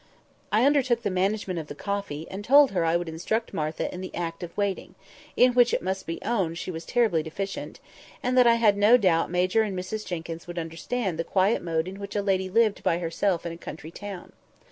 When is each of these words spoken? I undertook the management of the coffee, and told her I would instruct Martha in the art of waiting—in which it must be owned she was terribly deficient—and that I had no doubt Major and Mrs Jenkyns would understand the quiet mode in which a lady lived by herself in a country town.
I 0.51 0.65
undertook 0.65 1.03
the 1.03 1.11
management 1.11 1.59
of 1.59 1.67
the 1.67 1.75
coffee, 1.75 2.25
and 2.31 2.43
told 2.43 2.71
her 2.71 2.83
I 2.83 2.97
would 2.97 3.07
instruct 3.07 3.53
Martha 3.53 3.93
in 3.93 4.01
the 4.01 4.09
art 4.15 4.41
of 4.41 4.57
waiting—in 4.57 5.53
which 5.53 5.75
it 5.75 5.81
must 5.83 6.07
be 6.07 6.19
owned 6.23 6.57
she 6.57 6.71
was 6.71 6.85
terribly 6.85 7.21
deficient—and 7.21 8.35
that 8.35 8.47
I 8.47 8.55
had 8.55 8.77
no 8.77 8.97
doubt 8.97 9.29
Major 9.29 9.61
and 9.61 9.77
Mrs 9.77 10.03
Jenkyns 10.03 10.47
would 10.47 10.57
understand 10.57 11.19
the 11.19 11.23
quiet 11.23 11.61
mode 11.61 11.87
in 11.87 11.99
which 11.99 12.15
a 12.15 12.23
lady 12.23 12.49
lived 12.49 12.81
by 12.81 12.97
herself 12.97 13.45
in 13.45 13.51
a 13.51 13.57
country 13.57 13.91
town. 13.91 14.33